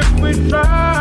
if 0.00 0.20
we 0.20 0.48
try. 0.48 0.99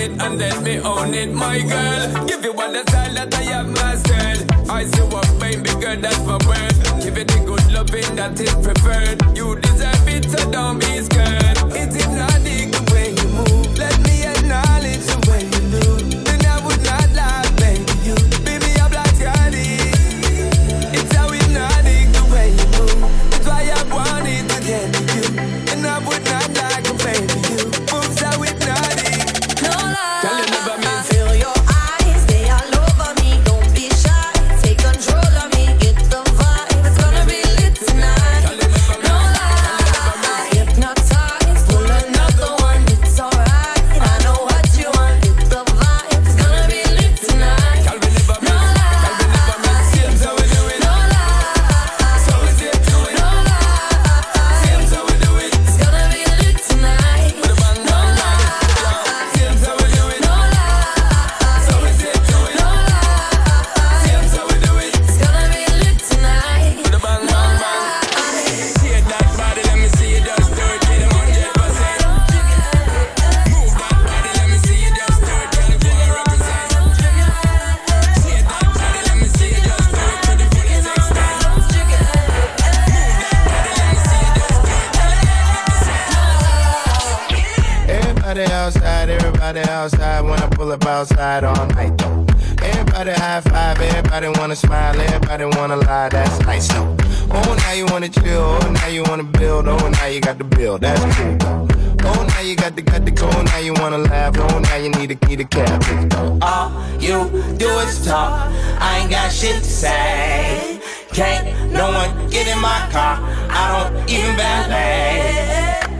it 0.00 0.22
and 0.22 0.38
let 0.38 0.62
me 0.62 0.78
own 0.80 1.14
it, 1.14 1.32
my 1.32 1.60
girl. 1.60 2.26
Give 2.26 2.44
you 2.44 2.52
all 2.52 2.72
the 2.72 2.82
style 2.88 3.14
that 3.14 3.34
I 3.34 3.42
have 3.42 3.68
mastered. 3.68 4.70
I 4.70 4.84
see 4.84 5.02
what 5.02 5.28
baby 5.38 5.70
girl, 5.80 5.96
that's 6.00 6.20
my 6.20 6.38
word. 6.48 7.02
Give 7.02 7.18
it 7.18 7.28
the 7.28 7.42
good 7.46 7.72
loving 7.72 8.16
that 8.16 8.40
is 8.40 8.54
preferred. 8.54 9.36
You 9.36 9.56
deserve 9.56 10.08
it, 10.08 10.30
so 10.30 10.50
don't 10.50 10.78
be 10.78 11.02
scared. 11.02 11.49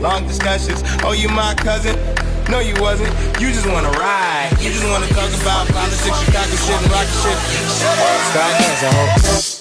Long 0.00 0.26
discussions, 0.26 0.83
oh, 1.04 1.12
you 1.12 1.28
my 1.28 1.54
cousin? 1.54 1.95
No, 2.50 2.59
you 2.61 2.75
wasn't. 2.80 3.12
You 3.38 3.52
just 3.52 3.66
wanna 3.66 3.90
ride. 3.90 4.50
You 4.59 4.71
just 4.71 4.85
wanna 4.88 5.07
talk 5.09 5.30
about 5.42 5.69
politics, 5.69 6.25
Chicago 6.25 6.57
shit, 6.57 6.83
and 6.83 6.90
rock 6.90 7.07
shit. 7.21 7.37
Start 7.69 8.59
dancing, 8.59 8.92
hope. 8.92 9.60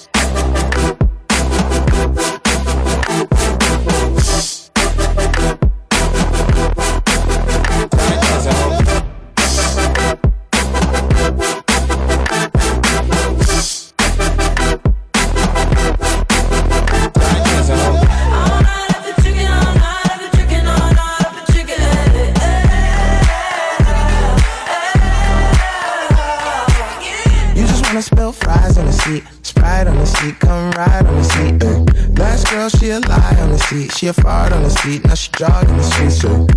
She 34.00 34.06
a 34.06 34.14
fart 34.14 34.50
on 34.54 34.62
the 34.62 34.70
seat, 34.70 35.04
now 35.04 35.12
she 35.12 35.30
jogging 35.32 35.76
the 35.76 35.82
streets. 35.82 36.24
So 36.24 36.48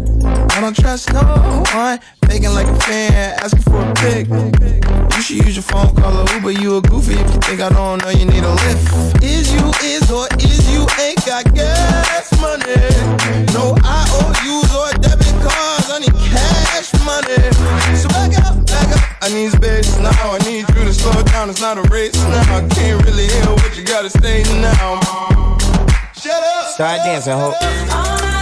I 0.56 0.62
don't 0.62 0.74
trust 0.74 1.12
no 1.12 1.20
one, 1.76 2.00
faking 2.24 2.56
like 2.56 2.68
a 2.68 2.80
fan, 2.88 3.36
asking 3.44 3.64
for 3.68 3.84
a 3.84 3.94
pic. 4.00 4.32
You 4.32 5.22
should 5.22 5.44
use 5.44 5.60
your 5.60 5.68
phone, 5.68 5.94
call 5.94 6.24
a 6.24 6.36
Uber. 6.36 6.52
You 6.52 6.78
a 6.78 6.82
goofy 6.82 7.20
if 7.20 7.34
you 7.36 7.40
think 7.44 7.60
I 7.60 7.68
don't 7.68 8.00
know 8.00 8.12
you 8.16 8.24
need 8.24 8.48
a 8.48 8.54
lift. 8.64 9.22
Is 9.22 9.52
you 9.52 9.60
is 9.84 10.08
or 10.10 10.32
is 10.40 10.72
you 10.72 10.88
ain't 11.04 11.20
got 11.28 11.44
gas 11.52 12.32
money? 12.40 12.80
No 13.52 13.76
IOUs 13.76 14.72
or 14.72 14.96
debit 15.04 15.36
cards, 15.44 15.92
I 15.92 16.00
need 16.00 16.16
cash 16.32 16.96
money. 17.04 17.44
So 18.00 18.08
back 18.16 18.40
up, 18.40 18.56
back 18.72 18.88
up. 18.96 19.04
I 19.20 19.28
need 19.36 19.52
space 19.52 20.00
now. 20.00 20.32
I 20.32 20.40
need 20.48 20.64
you 20.80 20.88
to 20.88 20.94
slow 20.94 21.22
down. 21.24 21.50
It's 21.50 21.60
not 21.60 21.78
a 21.78 21.84
race 21.92 22.16
now. 22.16 22.56
I 22.56 22.68
can't 22.72 23.04
really 23.04 23.28
hear 23.28 23.52
what 23.52 23.76
you 23.76 23.84
gotta 23.84 24.10
say 24.10 24.44
now. 24.64 25.03
Start 26.74 27.04
dancing, 27.04 27.34
hope. 27.34 28.33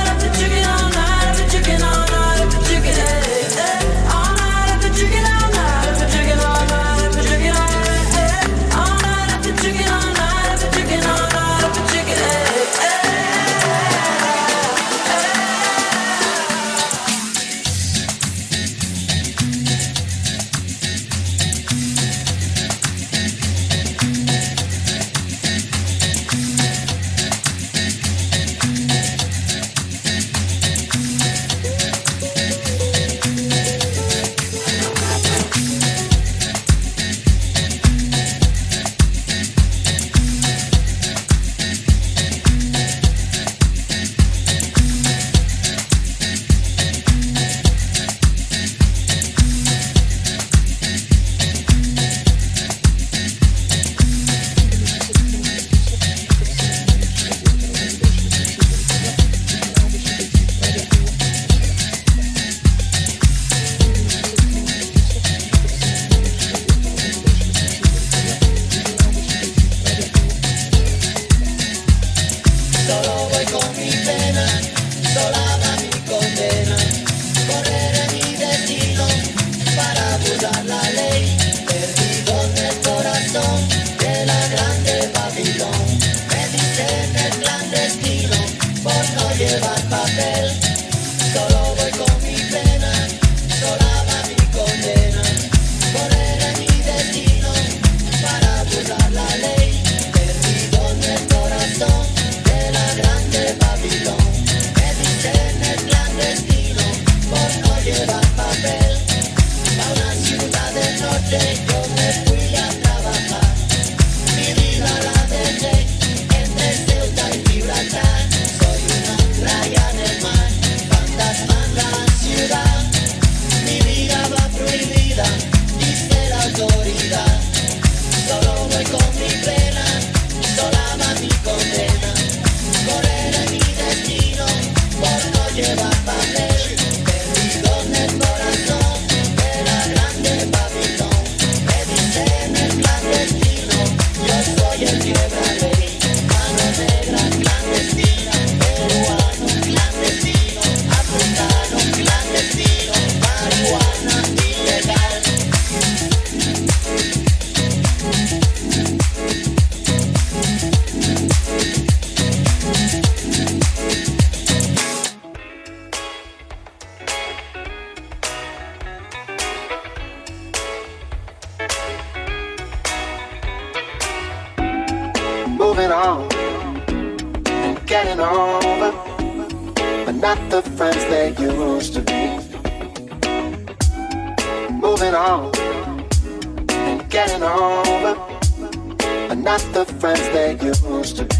way 190.41 190.57
you 190.61 190.73
used 190.97 191.17
to 191.17 191.25
be. 191.25 191.35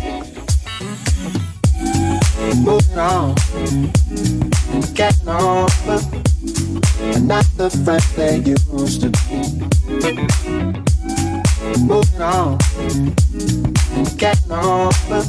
Moving 2.68 3.00
on, 3.00 3.36
getting 4.94 5.30
over, 5.30 6.00
and 7.08 7.28
not 7.28 7.46
the 7.58 7.70
friend 7.84 8.06
they 8.16 8.38
used 8.38 9.02
to 9.02 9.10
be. 9.10 9.38
Moving 11.92 12.22
on, 12.22 12.58
getting 14.18 14.52
over, 14.52 15.22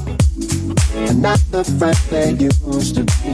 and 0.95 1.23
not 1.23 1.41
the 1.51 1.65
friend 1.79 1.99
they 2.11 2.29
used 2.33 2.95
to 2.97 3.03
be. 3.05 3.33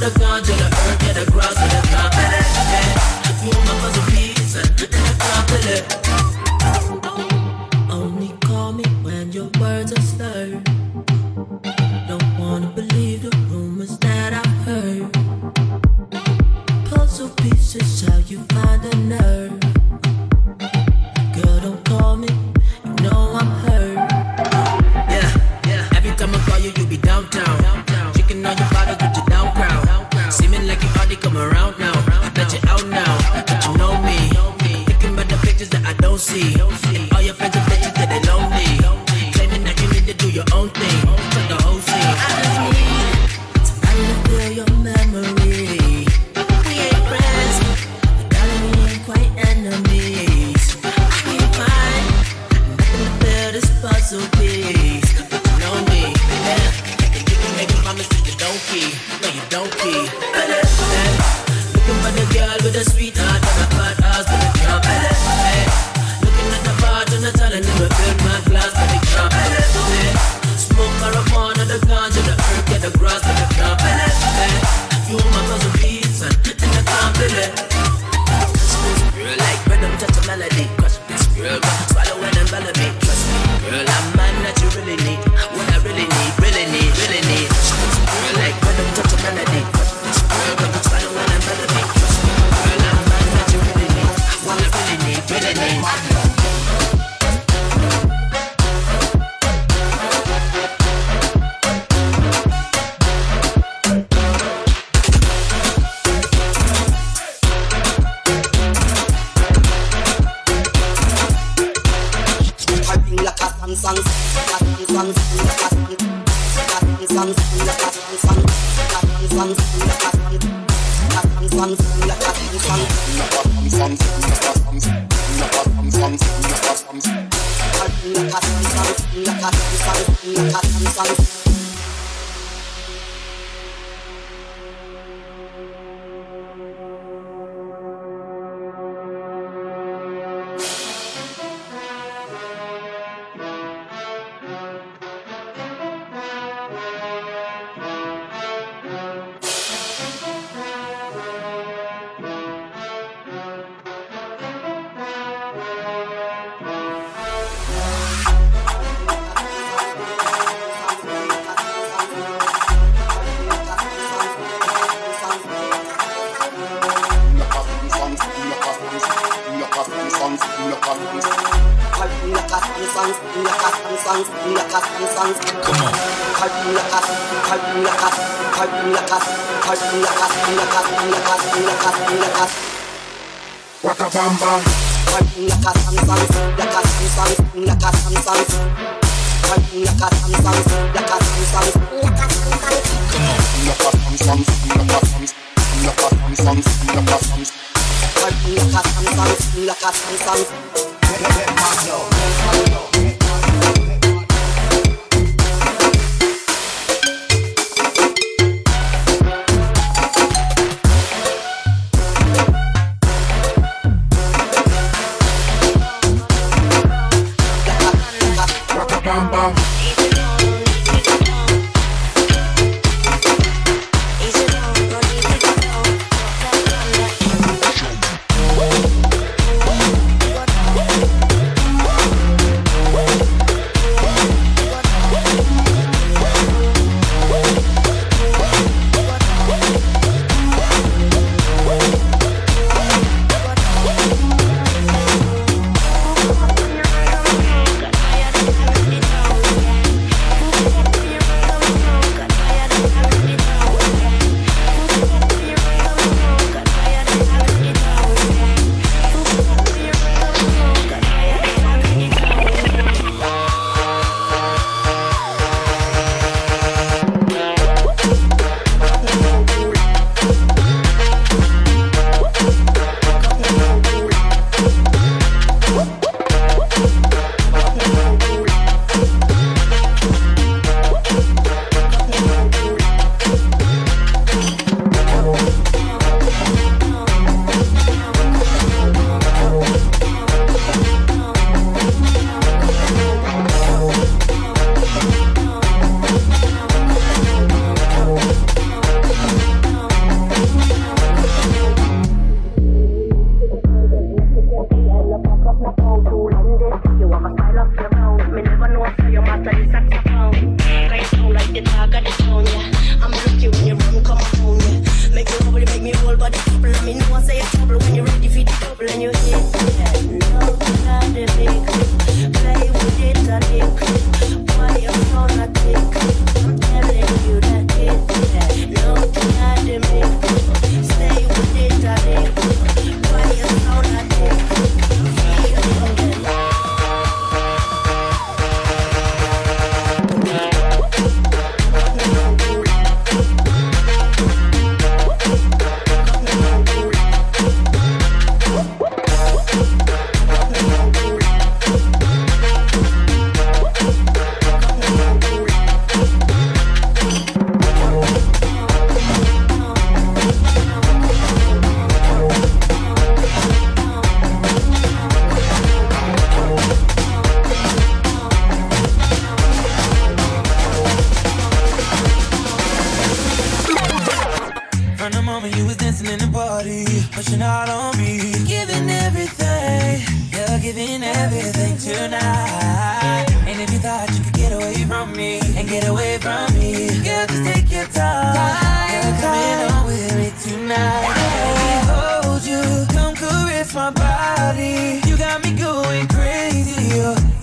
the 0.00 0.08
gondola 0.18 0.69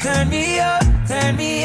turn 0.08 0.30
me 0.30 0.58
up, 0.60 0.84
turn 1.06 1.36
me 1.36 1.57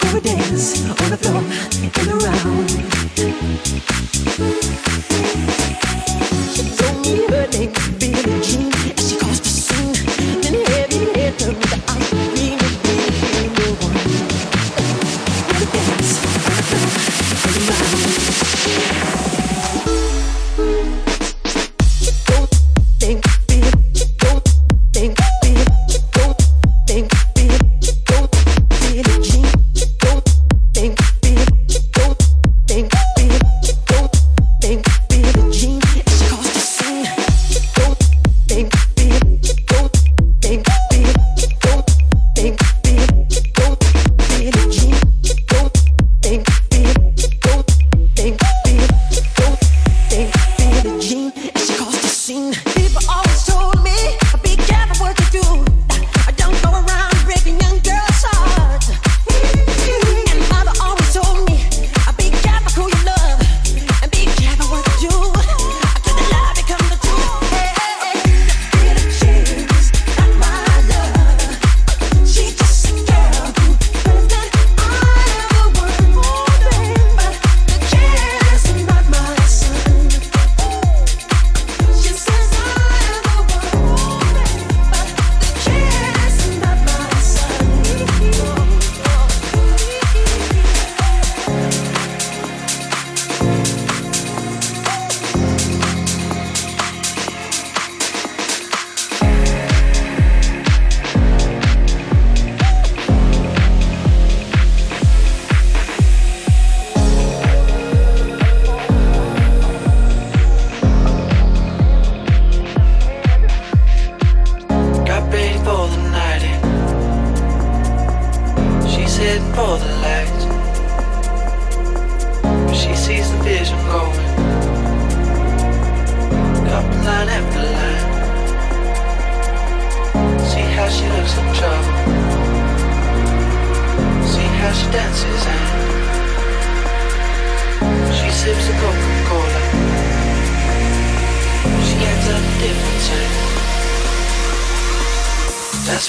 who 0.00 0.20
dance 0.20 0.66
on 1.00 1.08
the 1.10 1.16
floor 1.16 1.42
and 1.98 2.08
around. 2.22 3.81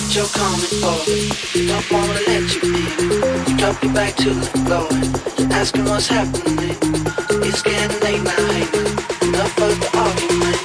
what 0.03 0.15
you're 0.15 0.25
coming 0.25 0.73
for. 0.81 1.57
You 1.57 1.67
don't 1.67 1.91
wanna 1.91 2.19
let 2.27 2.43
you 2.53 2.61
in. 2.75 3.47
You 3.47 3.57
drop 3.57 3.81
your 3.83 3.93
back 3.93 4.15
to 4.17 4.29
the 4.33 4.45
floor. 4.63 4.87
You're 5.37 5.53
asking 5.53 5.85
what's 5.85 6.07
happening. 6.07 6.77
It's 7.47 7.61
getting 7.61 7.99
late 8.01 8.23
now. 8.23 8.43
Enough 9.27 9.57
of 9.65 9.73
the 9.79 9.89
arguments. 9.97 10.63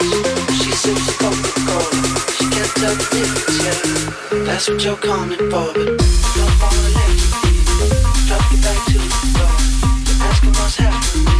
She 0.58 0.70
sips 0.72 1.08
a 1.08 1.14
Coca-Cola. 1.22 2.00
She 2.36 2.44
can't 2.54 2.72
tell 2.80 2.94
the 2.94 3.06
difference 3.14 3.58
yet. 3.66 4.46
That's 4.46 4.68
what 4.68 4.84
you're 4.84 4.96
coming 4.96 5.38
for, 5.50 5.68
you 5.78 5.96
don't 6.36 6.54
wanna 6.62 6.90
let 6.98 7.12
you 7.20 7.28
in. 7.44 7.58
Drop 8.26 8.44
your 8.52 8.62
back 8.64 8.80
to 8.86 8.98
the 8.98 9.10
floor. 9.32 9.54
You're 10.06 10.22
asking 10.28 10.52
what's 10.52 10.76
happening. 10.76 11.37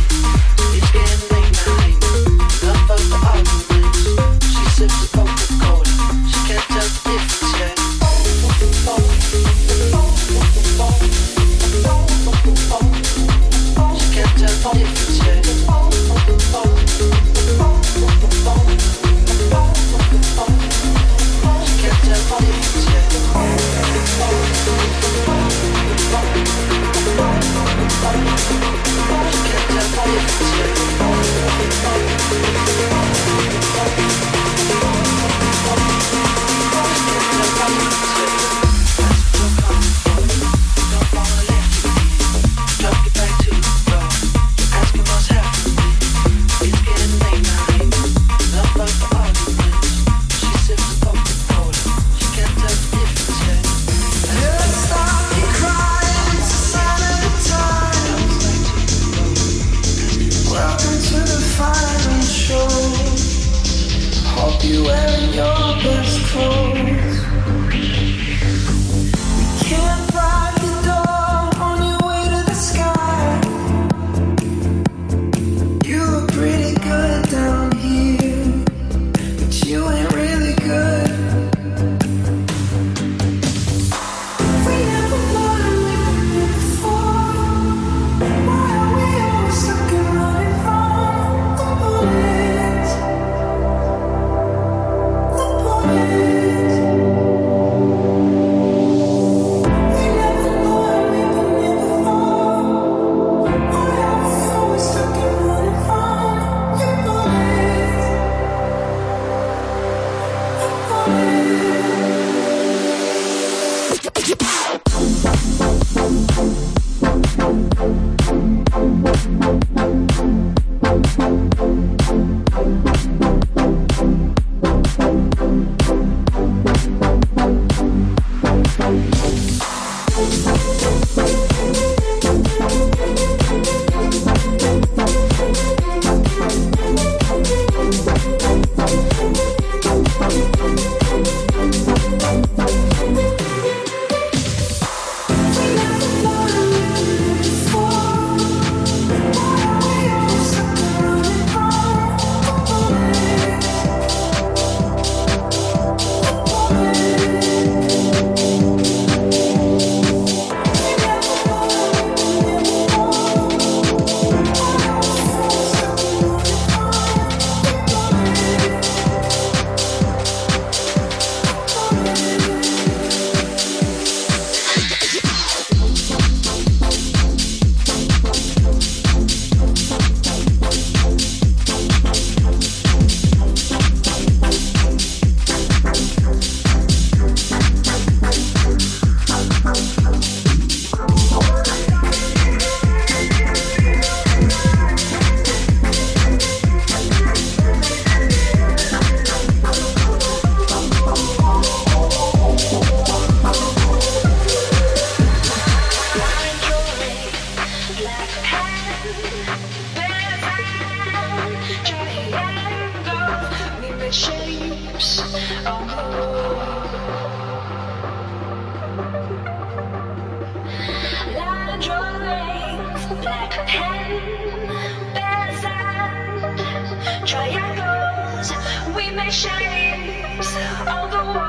shapes, 229.39 230.57
all 230.89 231.09
the 231.09 231.23
world. 231.33 231.48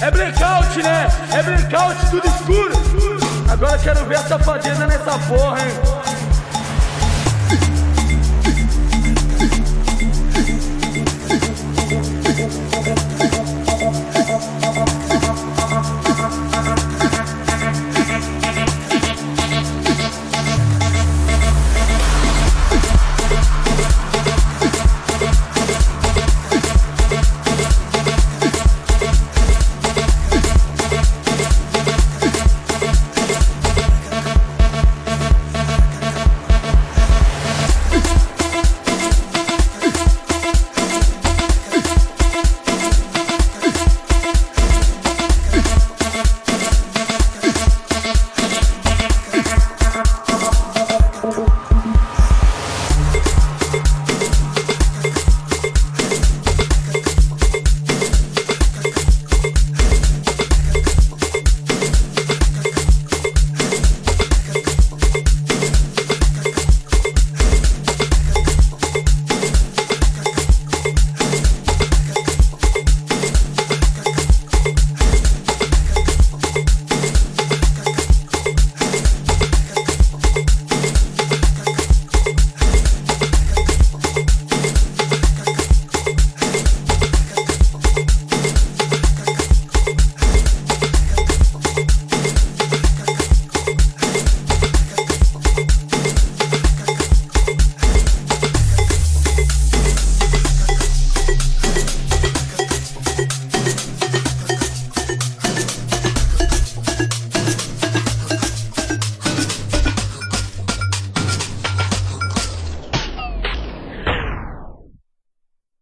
É 0.00 0.10
blackout, 0.10 0.82
né? 0.82 1.08
É 1.34 1.42
blackout, 1.42 2.10
tudo 2.10 2.26
escuro. 2.26 2.72
Agora 3.50 3.78
quero 3.78 4.06
ver 4.06 4.16
a 4.16 4.22
safadeza 4.22 4.86
nessa 4.86 5.18
porra, 5.18 5.58
hein? 5.60 6.29